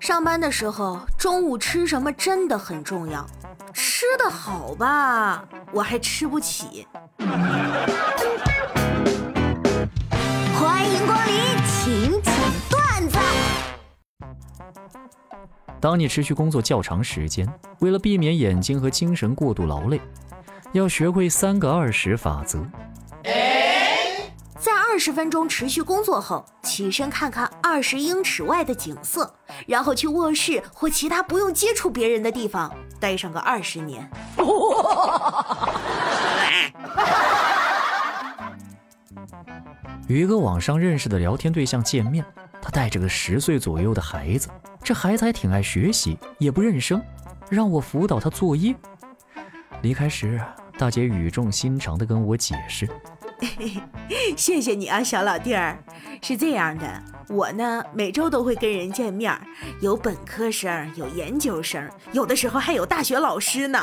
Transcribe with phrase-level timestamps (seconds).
[0.00, 3.26] 上班的时候，中午吃什么真的很重要。
[3.72, 6.86] 吃的好吧，我还吃不起。
[10.54, 11.34] 欢迎光临，
[11.66, 12.34] 请讲
[12.70, 13.18] 段子。
[15.80, 17.46] 当你持续工作较长时间，
[17.80, 20.00] 为了避免眼睛和精神过度劳累，
[20.72, 22.66] 要学会三个二十法则。
[24.58, 26.44] 在二十分钟持续工作后，
[26.78, 29.34] 起身看看二十英尺外的景色，
[29.66, 34.08] 然后去卧室或其他不用接触别人的地方待上个二十年。
[40.06, 42.24] 与一个网上认识的聊天对象见面，
[42.62, 44.48] 他带着个十岁左右的孩子，
[44.80, 47.02] 这孩子还挺爱学习，也不认生，
[47.50, 48.72] 让我辅导他作业。
[49.82, 50.40] 离开时，
[50.78, 52.88] 大姐语重心长地跟我解释。
[54.36, 55.76] 谢谢你啊，小老弟儿。
[56.22, 59.38] 是这样的，我呢每周都会跟人见面，
[59.80, 63.78] 有本科生，有研究生，有的时候还有大学老师呢。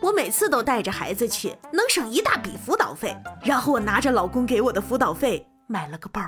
[0.00, 3.16] 我每次都带着孩子去，能省一大笔辅导费。
[3.42, 6.20] 然后我拿着老公给我的辅导费买了个包。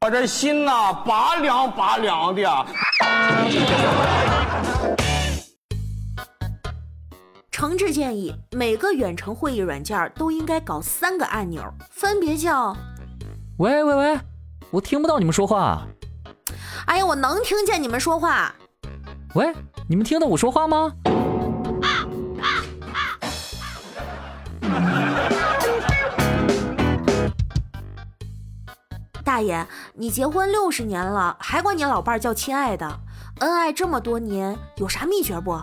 [0.00, 2.66] 我这心呐，拔凉拔凉的。
[7.50, 12.76] 诚挚建议，每个远程会议软件都应该搞三个按钮，分别叫：
[13.58, 14.18] 喂喂喂，
[14.74, 15.86] 我听不到你们说话。
[16.86, 18.52] 哎呀，我能听见你们说话。
[19.36, 19.54] 喂，
[19.88, 20.92] 你们听到我说话吗？
[29.22, 29.64] 大爷，
[29.94, 33.00] 你结婚六十年了，还管你老伴叫亲爱的，
[33.38, 35.56] 恩爱这么多年，有啥秘诀不？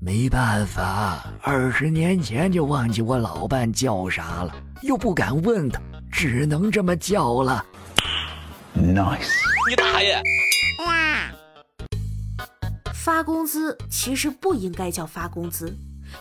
[0.00, 5.80] 没办法，二十年前就忘记我老伴叫啥了，又不敢问他，
[6.10, 7.64] 只能这么叫了。
[8.74, 9.30] Nice，
[9.68, 10.22] 你大爷！
[12.94, 15.66] 发工资其实不应该叫发工资，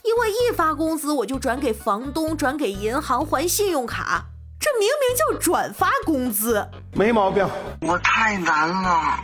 [0.03, 4.25] 因为一发工资我就转给房东，转给银行还信用卡，
[4.59, 7.47] 这明明叫转发工资，没毛病。
[7.81, 9.19] 我太难了。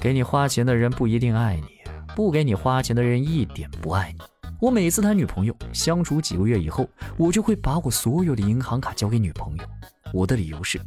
[0.00, 1.76] 给你花钱的人不一定爱你。
[2.14, 4.24] 不给你花钱的人一点不爱你。
[4.58, 9.64] 我每次谈女朋友，相处几个月以后，我就会把我所有的银行卡交给女朋友。
[10.14, 10.80] 我的理由是：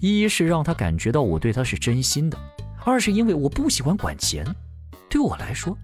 [0.00, 2.38] 一是让她感觉到我对她是真心的；
[2.84, 4.46] 二是因为我不喜欢管钱。
[5.08, 5.76] 对我来说，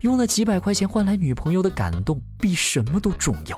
[0.00, 3.56] 用那几百块钱换来女朋友的感动，比什么都重要。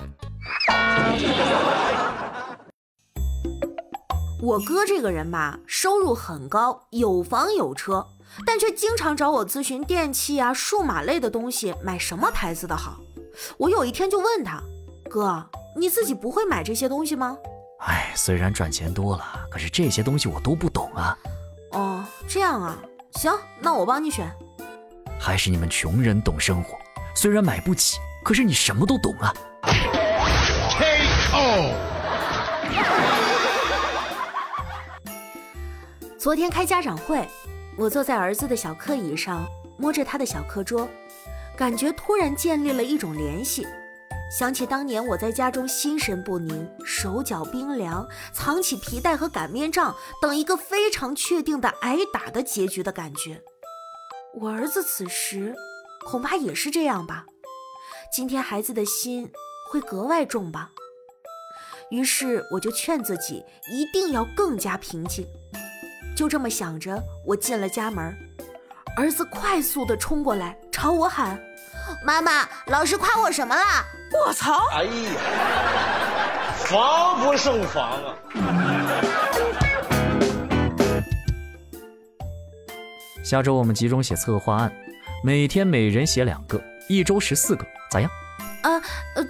[4.42, 8.06] 我哥这个人吧，收入很高，有房有车。
[8.44, 13.00] 但却经常找我咨询电器啊、数码类的东西，买什么牌子的好。
[13.56, 14.62] 我有一天就问他
[15.10, 15.44] ：“哥，
[15.76, 17.36] 你自己不会买这些东西吗？”
[17.86, 21.18] 哎，虽然赚钱多了，可是这些东西我都不懂啊。
[21.72, 22.78] 哦，这样啊，
[23.12, 24.30] 行，那我帮你选。
[25.18, 26.78] 还是你们穷人懂生活，
[27.14, 29.34] 虽然买不起，可是你什么都懂啊。
[30.76, 31.72] K.O.
[36.18, 37.28] 昨天开家长会。
[37.76, 39.44] 我坐在儿子的小课椅上，
[39.76, 40.88] 摸着他的小课桌，
[41.56, 43.66] 感觉突然建立了一种联系，
[44.36, 53.40] 想起当年我在家中心神不宁、手脚冰凉，藏起皮带和擀面杖，等一个非常确定的挨打的结局的感觉。
[54.34, 55.54] 我儿子此时
[56.04, 57.24] 恐怕也是这样吧。
[58.12, 59.30] 今天孩子的心
[59.70, 60.72] 会格外重吧。
[61.90, 65.24] 于是我就劝自己一定要更加平静。
[66.16, 68.12] 就这么想着，我进了家门，
[68.96, 71.40] 儿子快速的冲过来，朝我喊
[72.04, 73.62] ：“妈妈，老师夸我什么了？”
[74.26, 74.68] 我操！
[74.74, 74.90] 哎呀，
[76.56, 78.14] 防不胜防啊！
[83.24, 84.70] 下周我们集中写策划案，
[85.22, 88.10] 每天每人写两个，一周十四个，咋样？
[88.62, 88.78] 啊，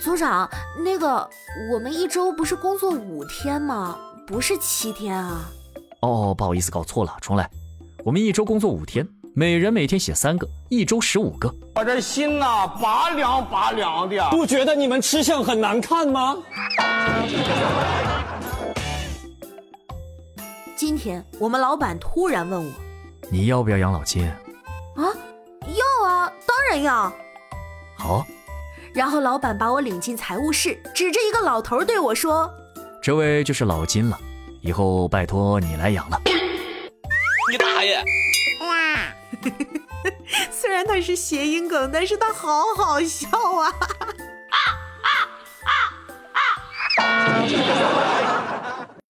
[0.00, 0.50] 组长，
[0.84, 1.30] 那个
[1.72, 3.96] 我们一周不是工作五天吗？
[4.26, 5.48] 不是七天啊。
[6.00, 7.48] 哦，不好意思，搞错了，重来。
[8.04, 11.52] 我们一周工作五天，每人每天写三个，一周十五个。
[11.74, 14.30] 我这心呐，拔凉拔凉的。
[14.30, 16.36] 不觉得你们吃相很难看吗？
[20.76, 22.72] 今天我们老板突然问我
[23.28, 24.24] ：“你要不要养老金？”
[24.94, 25.02] 啊，
[25.66, 27.12] 要啊，当然要。
[27.98, 28.24] 好。
[28.92, 32.48] 然后老板把我领进财务室，指着一个老头对我说
[33.02, 34.16] ：“这位就是老金了。”
[34.62, 36.20] 以后拜托你来养了。
[37.50, 38.00] 你大爷！
[40.50, 43.28] 虽然他是谐音梗，但是他好好笑
[43.58, 43.68] 啊！
[44.50, 44.56] 啊
[45.02, 45.08] 啊
[45.64, 45.70] 啊
[47.02, 47.93] 啊！